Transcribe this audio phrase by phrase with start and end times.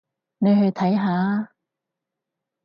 [0.39, 1.05] 你去睇下
[1.43, 1.49] 吖